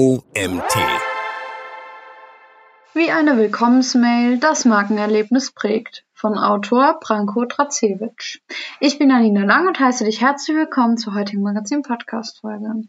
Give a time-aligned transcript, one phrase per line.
[0.00, 0.76] OMT.
[2.94, 6.06] Wie eine Willkommensmail das Markenerlebnis prägt.
[6.14, 8.40] Von Autor Branko Dracewitsch.
[8.80, 12.84] Ich bin Alina Lang und heiße dich herzlich willkommen zur heutigen Magazin-Podcast-Folge.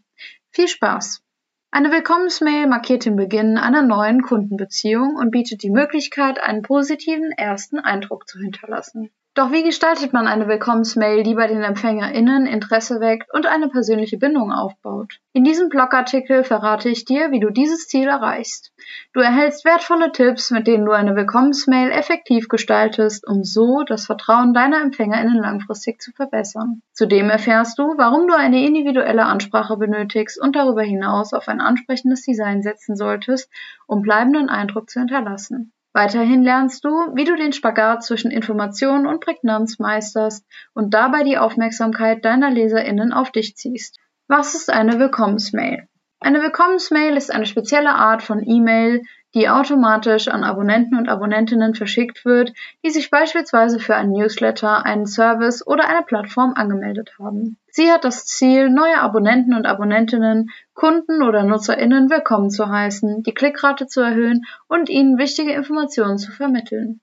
[0.52, 1.22] Viel Spaß!
[1.70, 7.78] Eine Willkommensmail markiert den Beginn einer neuen Kundenbeziehung und bietet die Möglichkeit, einen positiven ersten
[7.78, 9.10] Eindruck zu hinterlassen.
[9.34, 14.18] Doch wie gestaltet man eine Willkommensmail, die bei den EmpfängerInnen Interesse weckt und eine persönliche
[14.18, 15.20] Bindung aufbaut?
[15.32, 18.74] In diesem Blogartikel verrate ich dir, wie du dieses Ziel erreichst.
[19.14, 24.52] Du erhältst wertvolle Tipps, mit denen du eine Willkommensmail effektiv gestaltest, um so das Vertrauen
[24.52, 26.82] deiner EmpfängerInnen langfristig zu verbessern.
[26.92, 32.20] Zudem erfährst du, warum du eine individuelle Ansprache benötigst und darüber hinaus auf ein ansprechendes
[32.20, 33.50] Design setzen solltest,
[33.86, 35.72] um bleibenden Eindruck zu hinterlassen.
[35.94, 41.36] Weiterhin lernst du, wie du den Spagat zwischen Information und Prägnanz meisterst und dabei die
[41.36, 43.98] Aufmerksamkeit deiner LeserInnen auf dich ziehst.
[44.26, 45.88] Was ist eine Willkommensmail?
[46.24, 49.02] Eine Willkommensmail ist eine spezielle Art von E-Mail,
[49.34, 52.52] die automatisch an Abonnenten und Abonnentinnen verschickt wird,
[52.84, 57.58] die sich beispielsweise für ein Newsletter, einen Service oder eine Plattform angemeldet haben.
[57.66, 63.34] Sie hat das Ziel, neue Abonnenten und Abonnentinnen, Kunden oder Nutzerinnen willkommen zu heißen, die
[63.34, 67.00] Klickrate zu erhöhen und ihnen wichtige Informationen zu vermitteln.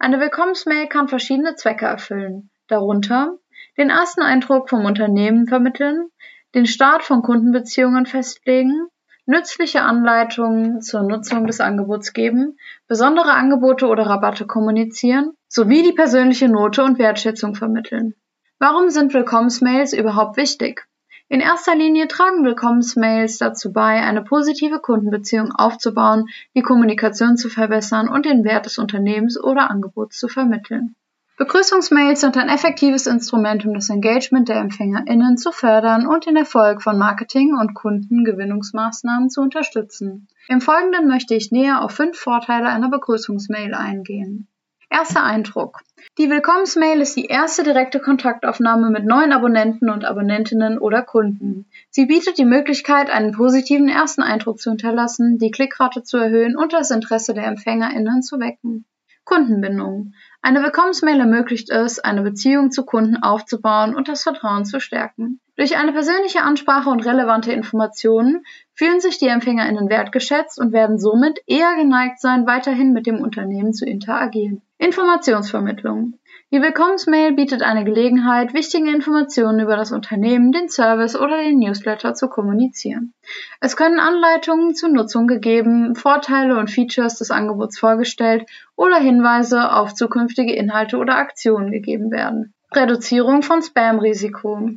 [0.00, 3.38] Eine Willkommensmail kann verschiedene Zwecke erfüllen, darunter
[3.76, 6.08] den ersten Eindruck vom Unternehmen vermitteln,
[6.56, 8.88] den Start von Kundenbeziehungen festlegen,
[9.26, 12.56] nützliche Anleitungen zur Nutzung des Angebots geben,
[12.88, 18.14] besondere Angebote oder Rabatte kommunizieren sowie die persönliche Note und Wertschätzung vermitteln.
[18.58, 20.86] Warum sind Willkommensmails überhaupt wichtig?
[21.28, 28.08] In erster Linie tragen Willkommensmails dazu bei, eine positive Kundenbeziehung aufzubauen, die Kommunikation zu verbessern
[28.08, 30.96] und den Wert des Unternehmens oder Angebots zu vermitteln.
[31.38, 36.82] Begrüßungsmails sind ein effektives Instrument, um das Engagement der EmpfängerInnen zu fördern und den Erfolg
[36.82, 40.28] von Marketing- und Kundengewinnungsmaßnahmen zu unterstützen.
[40.48, 44.48] Im Folgenden möchte ich näher auf fünf Vorteile einer Begrüßungsmail eingehen.
[44.88, 45.82] Erster Eindruck.
[46.16, 51.66] Die Willkommensmail ist die erste direkte Kontaktaufnahme mit neuen Abonnenten und Abonnentinnen oder Kunden.
[51.90, 56.72] Sie bietet die Möglichkeit, einen positiven ersten Eindruck zu hinterlassen, die Klickrate zu erhöhen und
[56.72, 58.86] das Interesse der EmpfängerInnen zu wecken.
[59.26, 60.14] Kundenbindung.
[60.46, 65.40] Eine Willkommensmail ermöglicht es, eine Beziehung zu Kunden aufzubauen und das Vertrauen zu stärken.
[65.56, 71.40] Durch eine persönliche Ansprache und relevante Informationen fühlen sich die EmpfängerInnen wertgeschätzt und werden somit
[71.48, 74.62] eher geneigt sein, weiterhin mit dem Unternehmen zu interagieren.
[74.78, 76.14] Informationsvermittlung.
[76.52, 82.14] Die Willkommensmail bietet eine Gelegenheit, wichtige Informationen über das Unternehmen, den Service oder den Newsletter
[82.14, 83.14] zu kommunizieren.
[83.60, 89.94] Es können Anleitungen zur Nutzung gegeben, Vorteile und Features des Angebots vorgestellt oder Hinweise auf
[89.94, 92.54] zukünftige Inhalte oder Aktionen gegeben werden.
[92.72, 94.70] Reduzierung von Spam-Risiko.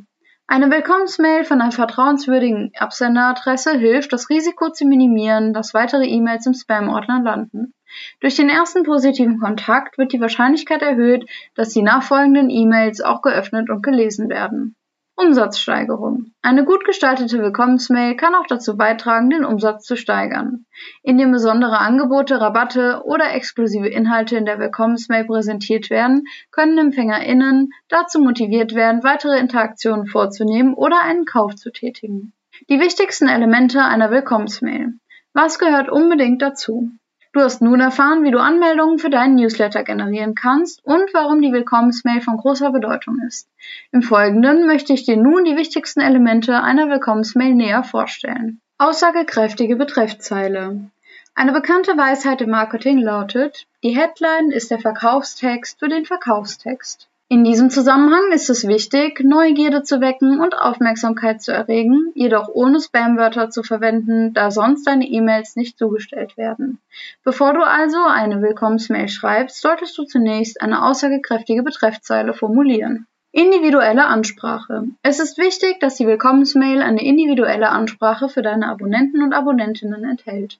[0.48, 6.54] Eine Willkommensmail von einer vertrauenswürdigen Absenderadresse hilft, das Risiko zu minimieren, dass weitere E-Mails im
[6.54, 7.74] Spam-Ordner landen.
[8.20, 13.70] Durch den ersten positiven Kontakt wird die Wahrscheinlichkeit erhöht, dass die nachfolgenden E-Mails auch geöffnet
[13.70, 14.76] und gelesen werden.
[15.20, 16.32] Umsatzsteigerung.
[16.40, 20.64] Eine gut gestaltete Willkommensmail kann auch dazu beitragen, den Umsatz zu steigern.
[21.02, 28.18] Indem besondere Angebote, Rabatte oder exklusive Inhalte in der Willkommensmail präsentiert werden, können EmpfängerInnen dazu
[28.18, 32.32] motiviert werden, weitere Interaktionen vorzunehmen oder einen Kauf zu tätigen.
[32.70, 34.94] Die wichtigsten Elemente einer Willkommensmail.
[35.34, 36.90] Was gehört unbedingt dazu?
[37.32, 41.52] Du hast nun erfahren, wie du Anmeldungen für deinen Newsletter generieren kannst und warum die
[41.52, 43.48] Willkommensmail von großer Bedeutung ist.
[43.92, 48.60] Im Folgenden möchte ich dir nun die wichtigsten Elemente einer Willkommensmail näher vorstellen.
[48.78, 50.90] Aussagekräftige Betreffzeile.
[51.36, 57.09] Eine bekannte Weisheit im Marketing lautet, die Headline ist der Verkaufstext für den Verkaufstext.
[57.32, 62.80] In diesem Zusammenhang ist es wichtig, Neugierde zu wecken und Aufmerksamkeit zu erregen, jedoch ohne
[62.80, 66.80] Spamwörter zu verwenden, da sonst deine E-Mails nicht zugestellt werden.
[67.22, 73.06] Bevor du also eine Willkommensmail schreibst, solltest du zunächst eine aussagekräftige Betreffzeile formulieren.
[73.30, 74.88] Individuelle Ansprache.
[75.04, 80.58] Es ist wichtig, dass die Willkommensmail eine individuelle Ansprache für deine Abonnenten und Abonnentinnen enthält.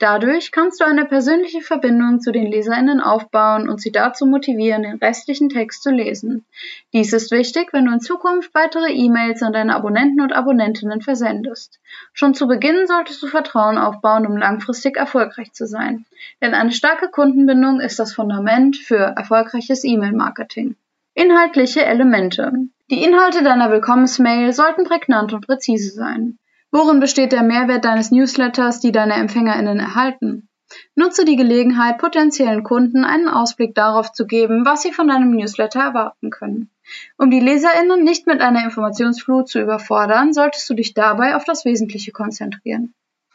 [0.00, 4.98] Dadurch kannst du eine persönliche Verbindung zu den Leserinnen aufbauen und sie dazu motivieren, den
[4.98, 6.44] restlichen Text zu lesen.
[6.92, 11.80] Dies ist wichtig, wenn du in Zukunft weitere E-Mails an deine Abonnenten und Abonnentinnen versendest.
[12.12, 16.04] Schon zu Beginn solltest du Vertrauen aufbauen, um langfristig erfolgreich zu sein.
[16.40, 20.76] Denn eine starke Kundenbindung ist das Fundament für erfolgreiches E-Mail-Marketing.
[21.14, 22.52] Inhaltliche Elemente.
[22.88, 26.38] Die Inhalte deiner Willkommensmail sollten prägnant und präzise sein.
[26.70, 30.48] Worin besteht der Mehrwert deines Newsletters, die deine EmpfängerInnen erhalten?
[30.94, 35.80] Nutze die Gelegenheit, potenziellen Kunden einen Ausblick darauf zu geben, was sie von deinem Newsletter
[35.80, 36.70] erwarten können.
[37.16, 41.64] Um die LeserInnen nicht mit einer Informationsflut zu überfordern, solltest du dich dabei auf das
[41.64, 42.92] Wesentliche konzentrieren.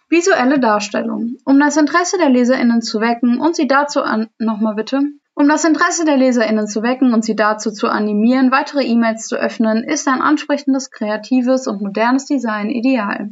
[0.09, 1.37] Visuelle Darstellung.
[1.43, 5.01] Um das Interesse der LeserInnen zu wecken und sie dazu an, nochmal bitte,
[5.35, 9.35] um das Interesse der LeserInnen zu wecken und sie dazu zu animieren, weitere E-Mails zu
[9.35, 13.31] öffnen, ist ein ansprechendes, kreatives und modernes Design ideal.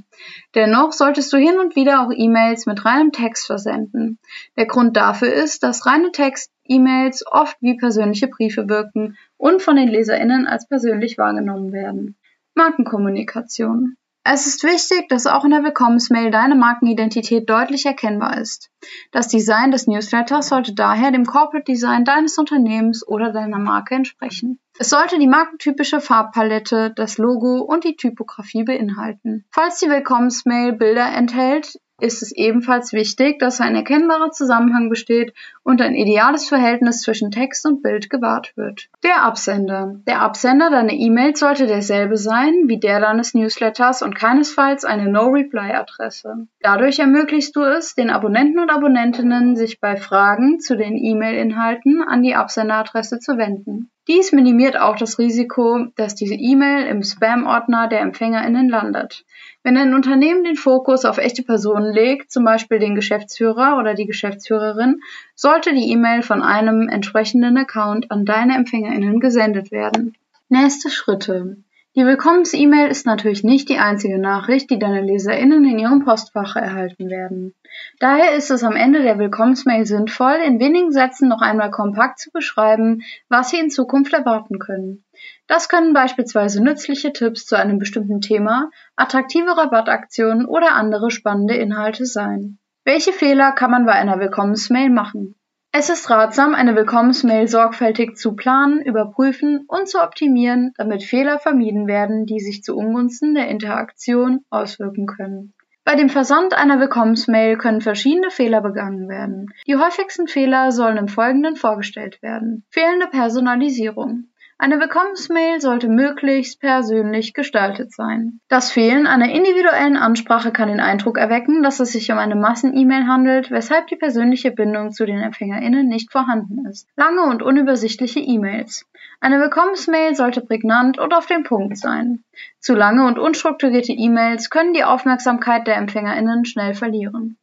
[0.56, 4.18] Dennoch solltest du hin und wieder auch E-Mails mit reinem Text versenden.
[4.58, 9.88] Der Grund dafür ist, dass reine Text-E-Mails oft wie persönliche Briefe wirken und von den
[9.88, 12.18] LeserInnen als persönlich wahrgenommen werden.
[12.56, 13.96] Markenkommunikation.
[14.24, 18.70] Es ist wichtig, dass auch in der Willkommensmail deine Markenidentität deutlich erkennbar ist.
[19.12, 24.60] Das Design des Newsletters sollte daher dem Corporate Design deines Unternehmens oder deiner Marke entsprechen.
[24.78, 29.46] Es sollte die markentypische Farbpalette, das Logo und die Typografie beinhalten.
[29.52, 35.34] Falls die Willkommensmail Bilder enthält, ist es ebenfalls wichtig, dass ein erkennbarer Zusammenhang besteht
[35.64, 38.90] und ein ideales Verhältnis zwischen Text und Bild gewahrt wird.
[39.04, 39.96] Der Absender.
[40.08, 46.48] Der Absender deiner E-Mail sollte derselbe sein wie der deines Newsletters und keinesfalls eine No-Reply-Adresse.
[46.62, 52.24] Dadurch ermöglichst du es, den Abonnenten und Abonnentinnen, sich bei Fragen zu den E-Mail-Inhalten an
[52.24, 53.92] die Absenderadresse zu wenden.
[54.12, 59.24] Dies minimiert auch das Risiko, dass diese E-Mail im Spam-Ordner der EmpfängerInnen landet.
[59.64, 64.06] Wenn ein Unternehmen den Fokus auf echte Personen legt, zum Beispiel den Geschäftsführer oder die
[64.06, 65.00] Geschäftsführerin,
[65.34, 70.16] sollte die E-Mail von einem entsprechenden Account an deine EmpfängerInnen gesendet werden.
[70.50, 71.56] Nächste Schritte.
[71.94, 77.10] Die Willkommens-E-Mail ist natürlich nicht die einzige Nachricht, die deine LeserInnen in ihrem Postfach erhalten
[77.10, 77.54] werden.
[78.00, 82.32] Daher ist es am Ende der Willkommens-Mail sinnvoll, in wenigen Sätzen noch einmal kompakt zu
[82.32, 85.04] beschreiben, was sie in Zukunft erwarten können.
[85.48, 92.06] Das können beispielsweise nützliche Tipps zu einem bestimmten Thema, attraktive Rabattaktionen oder andere spannende Inhalte
[92.06, 92.58] sein.
[92.86, 95.36] Welche Fehler kann man bei einer Willkommensmail machen?
[95.74, 101.88] Es ist ratsam, eine Willkommensmail sorgfältig zu planen, überprüfen und zu optimieren, damit Fehler vermieden
[101.88, 105.54] werden, die sich zu Ungunsten der Interaktion auswirken können.
[105.86, 109.48] Bei dem Versand einer Willkommensmail können verschiedene Fehler begangen werden.
[109.66, 112.66] Die häufigsten Fehler sollen im Folgenden vorgestellt werden.
[112.70, 114.26] Fehlende Personalisierung.
[114.64, 118.42] Eine Willkommensmail sollte möglichst persönlich gestaltet sein.
[118.48, 123.08] Das Fehlen einer individuellen Ansprache kann den Eindruck erwecken, dass es sich um eine Massen-E-Mail
[123.08, 126.88] handelt, weshalb die persönliche Bindung zu den EmpfängerInnen nicht vorhanden ist.
[126.96, 128.86] Lange und unübersichtliche E-Mails.
[129.20, 132.24] Eine Willkommensmail sollte prägnant und auf den Punkt sein.
[132.60, 137.36] Zu lange und unstrukturierte E-Mails können die Aufmerksamkeit der EmpfängerInnen schnell verlieren.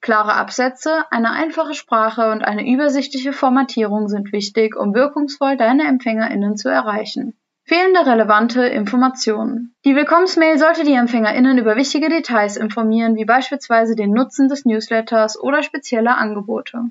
[0.00, 6.56] Klare Absätze, eine einfache Sprache und eine übersichtliche Formatierung sind wichtig, um wirkungsvoll deine EmpfängerInnen
[6.56, 7.36] zu erreichen.
[7.64, 9.74] Fehlende relevante Informationen.
[9.84, 15.38] Die Willkommensmail sollte die EmpfängerInnen über wichtige Details informieren, wie beispielsweise den Nutzen des Newsletters
[15.38, 16.84] oder spezielle Angebote.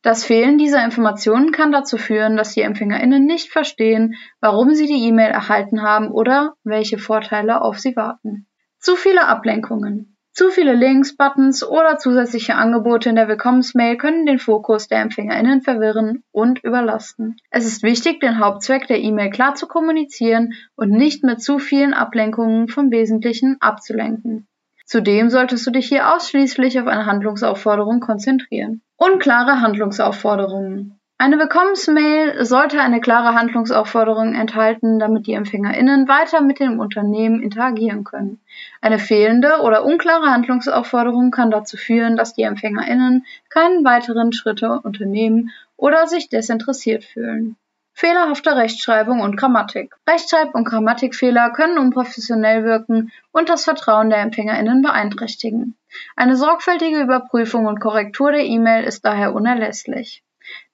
[0.00, 5.06] Das Fehlen dieser Informationen kann dazu führen, dass die EmpfängerInnen nicht verstehen, warum sie die
[5.06, 8.46] E-Mail erhalten haben oder welche Vorteile auf sie warten.
[8.78, 10.11] Zu viele Ablenkungen.
[10.34, 15.60] Zu viele Links, Buttons oder zusätzliche Angebote in der Willkommensmail können den Fokus der EmpfängerInnen
[15.60, 17.36] verwirren und überlasten.
[17.50, 21.92] Es ist wichtig, den Hauptzweck der E-Mail klar zu kommunizieren und nicht mit zu vielen
[21.92, 24.48] Ablenkungen vom Wesentlichen abzulenken.
[24.86, 28.80] Zudem solltest du dich hier ausschließlich auf eine Handlungsaufforderung konzentrieren.
[28.96, 30.98] Unklare Handlungsaufforderungen.
[31.22, 38.02] Eine Willkommensmail sollte eine klare Handlungsaufforderung enthalten, damit die EmpfängerInnen weiter mit dem Unternehmen interagieren
[38.02, 38.40] können.
[38.80, 45.52] Eine fehlende oder unklare Handlungsaufforderung kann dazu führen, dass die EmpfängerInnen keinen weiteren Schritte unternehmen
[45.76, 47.54] oder sich desinteressiert fühlen.
[47.92, 49.94] Fehlerhafte Rechtschreibung und Grammatik.
[50.10, 55.76] Rechtschreib- und Grammatikfehler können unprofessionell wirken und das Vertrauen der EmpfängerInnen beeinträchtigen.
[56.16, 60.24] Eine sorgfältige Überprüfung und Korrektur der E-Mail ist daher unerlässlich.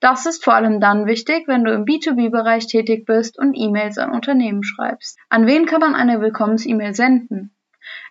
[0.00, 4.12] Das ist vor allem dann wichtig, wenn du im B2B-Bereich tätig bist und E-Mails an
[4.12, 5.18] Unternehmen schreibst.
[5.28, 7.52] An wen kann man eine Willkommens-E-Mail senden?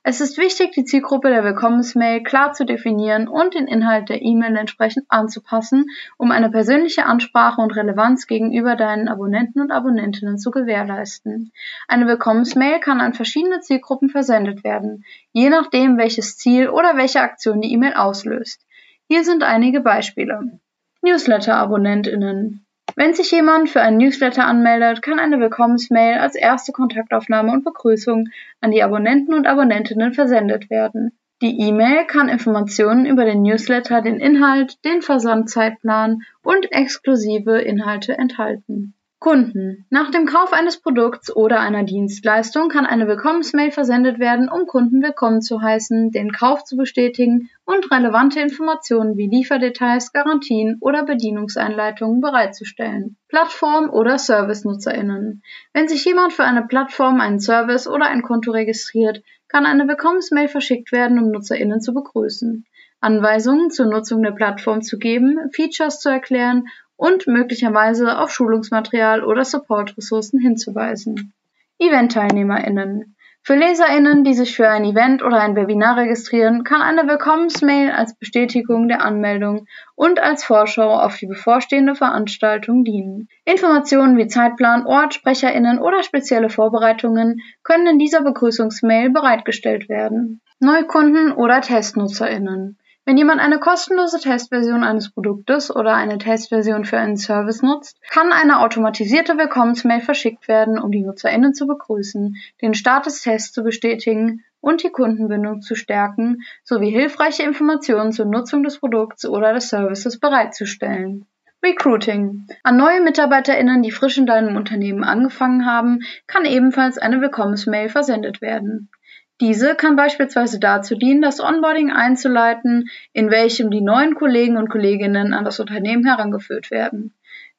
[0.04, 4.56] Es ist wichtig, die Zielgruppe der Willkommensmail klar zu definieren und den Inhalt der E-Mail
[4.56, 5.86] entsprechend anzupassen,
[6.18, 11.52] um eine persönliche Ansprache und Relevanz gegenüber deinen Abonnenten und Abonnentinnen zu gewährleisten.
[11.88, 17.62] Eine Willkommensmail kann an verschiedene Zielgruppen versendet werden, je nachdem, welches Ziel oder welche Aktion
[17.62, 18.66] die E-Mail auslöst.
[19.08, 20.60] Hier sind einige Beispiele.
[21.08, 22.66] Newsletter-AbonnentInnen.
[22.96, 28.28] Wenn sich jemand für einen Newsletter anmeldet, kann eine Willkommensmail als erste Kontaktaufnahme und Begrüßung
[28.60, 31.18] an die Abonnenten und Abonnentinnen versendet werden.
[31.42, 38.96] Die E-Mail kann Informationen über den Newsletter, den Inhalt, den Versandzeitplan und exklusive Inhalte enthalten.
[39.20, 39.88] Kunden.
[39.90, 45.02] Nach dem Kauf eines Produkts oder einer Dienstleistung kann eine Willkommensmail versendet werden, um Kunden
[45.02, 52.22] willkommen zu heißen, den Kauf zu bestätigen und relevante Informationen wie Lieferdetails, Garantien oder Bedienungseinleitungen
[52.22, 53.18] bereitzustellen.
[53.28, 55.42] Plattform- oder Service-NutzerInnen.
[55.74, 60.48] Wenn sich jemand für eine Plattform, einen Service oder ein Konto registriert, kann eine Willkommensmail
[60.48, 62.68] verschickt werden, um NutzerInnen zu begrüßen,
[63.00, 66.66] Anweisungen zur Nutzung der Plattform zu geben, Features zu erklären
[66.98, 71.34] und möglicherweise auf Schulungsmaterial oder Support-Ressourcen hinzuweisen.
[71.80, 73.16] Event-TeilnehmerInnen
[73.48, 78.14] für LeserInnen, die sich für ein Event oder ein Webinar registrieren, kann eine Willkommensmail als
[78.14, 83.30] Bestätigung der Anmeldung und als Vorschau auf die bevorstehende Veranstaltung dienen.
[83.46, 90.42] Informationen wie Zeitplan, Ort, SprecherInnen oder spezielle Vorbereitungen können in dieser Begrüßungsmail bereitgestellt werden.
[90.60, 92.78] Neukunden oder TestnutzerInnen
[93.08, 98.34] wenn jemand eine kostenlose Testversion eines Produktes oder eine Testversion für einen Service nutzt, kann
[98.34, 103.64] eine automatisierte Willkommensmail verschickt werden, um die NutzerInnen zu begrüßen, den Start des Tests zu
[103.64, 109.70] bestätigen und die Kundenbindung zu stärken, sowie hilfreiche Informationen zur Nutzung des Produkts oder des
[109.70, 111.26] Services bereitzustellen.
[111.64, 112.46] Recruiting.
[112.64, 118.42] An neue MitarbeiterInnen, die frisch in deinem Unternehmen angefangen haben, kann ebenfalls eine Willkommensmail versendet
[118.42, 118.90] werden.
[119.40, 125.34] Diese kann beispielsweise dazu dienen, das Onboarding einzuleiten, in welchem die neuen Kollegen und Kolleginnen
[125.34, 127.14] an das Unternehmen herangeführt werden.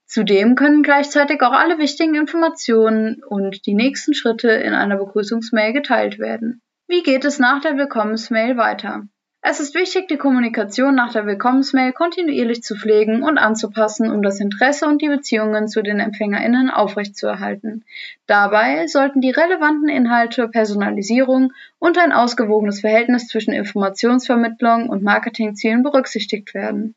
[0.04, 6.18] Zudem können gleichzeitig auch alle wichtigen Informationen und die nächsten Schritte in einer Begrüßungsmail geteilt
[6.18, 6.62] werden.
[6.88, 9.06] Wie geht es nach der Willkommensmail weiter?
[9.50, 14.40] Es ist wichtig, die Kommunikation nach der Willkommensmail kontinuierlich zu pflegen und anzupassen, um das
[14.40, 17.82] Interesse und die Beziehungen zu den EmpfängerInnen aufrechtzuerhalten.
[18.26, 26.52] Dabei sollten die relevanten Inhalte, Personalisierung und ein ausgewogenes Verhältnis zwischen Informationsvermittlung und Marketingzielen berücksichtigt
[26.52, 26.94] werden.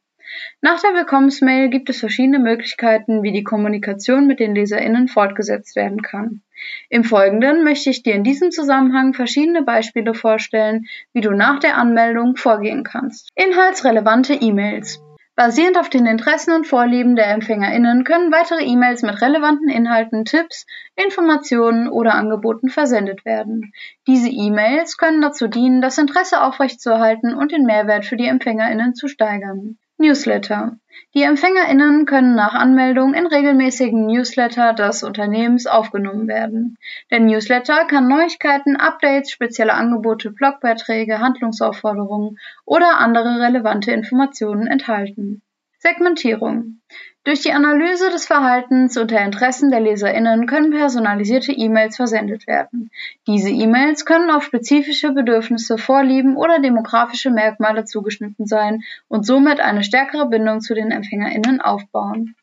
[0.59, 6.01] Nach der Willkommensmail gibt es verschiedene Möglichkeiten, wie die Kommunikation mit den LeserInnen fortgesetzt werden
[6.01, 6.41] kann.
[6.89, 11.77] Im Folgenden möchte ich dir in diesem Zusammenhang verschiedene Beispiele vorstellen, wie du nach der
[11.77, 13.29] Anmeldung vorgehen kannst.
[13.35, 15.01] Inhaltsrelevante E-Mails.
[15.35, 20.65] Basierend auf den Interessen und Vorlieben der EmpfängerInnen können weitere E-Mails mit relevanten Inhalten, Tipps,
[20.95, 23.71] Informationen oder Angeboten versendet werden.
[24.07, 29.07] Diese E-Mails können dazu dienen, das Interesse aufrechtzuerhalten und den Mehrwert für die EmpfängerInnen zu
[29.07, 29.77] steigern.
[30.01, 30.77] Newsletter.
[31.13, 36.77] Die EmpfängerInnen können nach Anmeldung in regelmäßigen Newsletter des Unternehmens aufgenommen werden.
[37.11, 45.41] Der Newsletter kann Neuigkeiten, Updates, spezielle Angebote, Blogbeiträge, Handlungsaufforderungen oder andere relevante Informationen enthalten.
[45.81, 46.79] Segmentierung.
[47.23, 52.91] Durch die Analyse des Verhaltens und der Interessen der LeserInnen können personalisierte E-Mails versendet werden.
[53.25, 59.83] Diese E-Mails können auf spezifische Bedürfnisse, Vorlieben oder demografische Merkmale zugeschnitten sein und somit eine
[59.83, 62.35] stärkere Bindung zu den EmpfängerInnen aufbauen.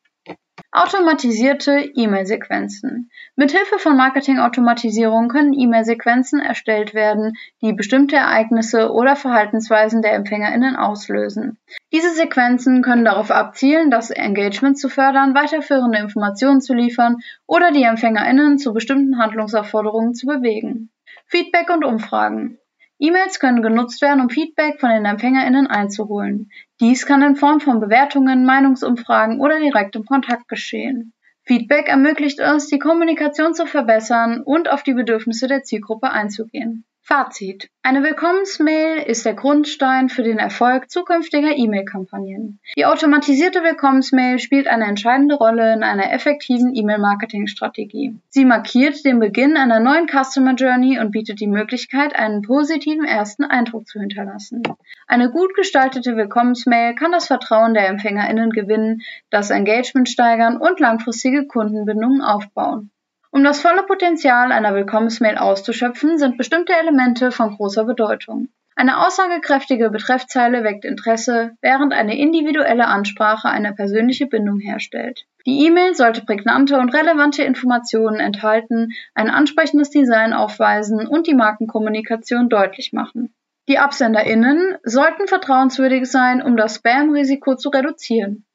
[0.70, 3.10] Automatisierte E-Mail-Sequenzen.
[3.36, 7.32] Mithilfe von Marketing-Automatisierung können E-Mail-Sequenzen erstellt werden,
[7.62, 11.56] die bestimmte Ereignisse oder Verhaltensweisen der EmpfängerInnen auslösen.
[11.90, 17.84] Diese Sequenzen können darauf abzielen, das Engagement zu fördern, weiterführende Informationen zu liefern oder die
[17.84, 20.90] EmpfängerInnen zu bestimmten Handlungsaufforderungen zu bewegen.
[21.26, 22.58] Feedback und Umfragen.
[22.98, 26.50] E-Mails können genutzt werden, um Feedback von den EmpfängerInnen einzuholen.
[26.80, 31.12] Dies kann in Form von Bewertungen, Meinungsumfragen oder direktem Kontakt geschehen.
[31.44, 36.84] Feedback ermöglicht es, die Kommunikation zu verbessern und auf die Bedürfnisse der Zielgruppe einzugehen.
[37.08, 37.70] Fazit.
[37.82, 42.60] Eine Willkommensmail ist der Grundstein für den Erfolg zukünftiger E-Mail-Kampagnen.
[42.76, 48.18] Die automatisierte Willkommensmail spielt eine entscheidende Rolle in einer effektiven E-Mail-Marketing-Strategie.
[48.28, 53.44] Sie markiert den Beginn einer neuen Customer Journey und bietet die Möglichkeit, einen positiven ersten
[53.44, 54.62] Eindruck zu hinterlassen.
[55.06, 59.00] Eine gut gestaltete Willkommensmail kann das Vertrauen der EmpfängerInnen gewinnen,
[59.30, 62.90] das Engagement steigern und langfristige Kundenbindungen aufbauen.
[63.38, 68.48] Um das volle Potenzial einer Willkommensmail auszuschöpfen, sind bestimmte Elemente von großer Bedeutung.
[68.74, 75.24] Eine aussagekräftige Betreffzeile weckt Interesse, während eine individuelle Ansprache eine persönliche Bindung herstellt.
[75.46, 82.48] Die E-Mail sollte prägnante und relevante Informationen enthalten, ein ansprechendes Design aufweisen und die Markenkommunikation
[82.48, 83.32] deutlich machen.
[83.68, 88.47] Die AbsenderInnen sollten vertrauenswürdig sein, um das Spam-Risiko zu reduzieren.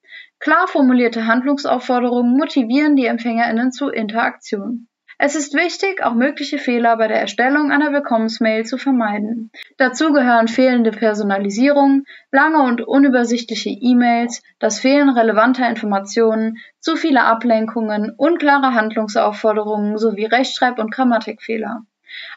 [0.43, 4.89] Klar formulierte Handlungsaufforderungen motivieren die EmpfängerInnen zur Interaktion.
[5.17, 9.51] Es ist wichtig, auch mögliche Fehler bei der Erstellung einer Willkommensmail zu vermeiden.
[9.77, 18.13] Dazu gehören fehlende Personalisierung, lange und unübersichtliche E-Mails, das Fehlen relevanter Informationen, zu viele Ablenkungen,
[18.17, 21.83] unklare Handlungsaufforderungen sowie Rechtschreib- und Grammatikfehler.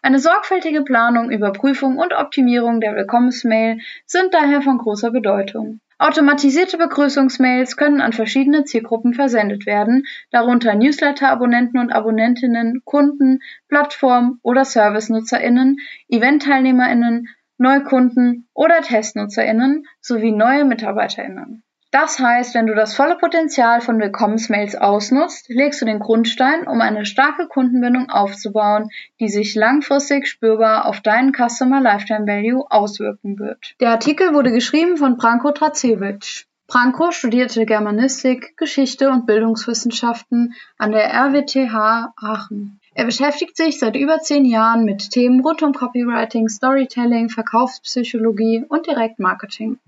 [0.01, 5.81] Eine sorgfältige Planung, Überprüfung und Optimierung der Willkommensmail sind daher von großer Bedeutung.
[5.99, 14.67] Automatisierte Begrüßungsmails können an verschiedene Zielgruppen versendet werden, darunter Newsletter-Abonnenten und Abonnentinnen, Kunden, Plattform- oder
[14.67, 21.63] Service-NutzerInnen, Event-TeilnehmerInnen, Neukunden oder Testnutzerinnen sowie neue MitarbeiterInnen.
[21.99, 26.83] Das heißt, wenn du das volle Potenzial von Willkommensmails ausnutzt, legst du den Grundstein, um
[26.83, 33.77] eine starke Kundenbindung aufzubauen, die sich langfristig spürbar auf deinen Customer Lifetime Value auswirken wird.
[33.81, 36.45] Der Artikel wurde geschrieben von Branko Tracevic.
[36.67, 42.79] Branko studierte Germanistik, Geschichte und Bildungswissenschaften an der RWTH Aachen.
[42.93, 48.87] Er beschäftigt sich seit über zehn Jahren mit Themen rund um Copywriting, Storytelling, Verkaufspsychologie und
[48.87, 49.79] Direktmarketing.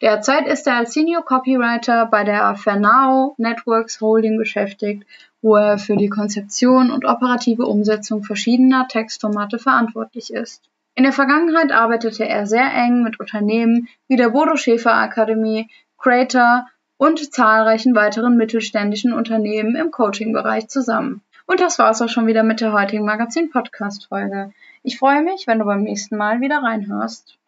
[0.00, 5.04] Derzeit ist er als Senior Copywriter bei der Fernao Networks Holding beschäftigt,
[5.42, 10.62] wo er für die Konzeption und operative Umsetzung verschiedener Textformate verantwortlich ist.
[10.94, 16.66] In der Vergangenheit arbeitete er sehr eng mit Unternehmen wie der Bodo Schäfer Akademie, Creator
[16.96, 21.22] und zahlreichen weiteren mittelständischen Unternehmen im Coaching-Bereich zusammen.
[21.46, 24.52] Und das war's auch schon wieder mit der heutigen Magazin-Podcast-Folge.
[24.82, 27.38] Ich freue mich, wenn du beim nächsten Mal wieder reinhörst.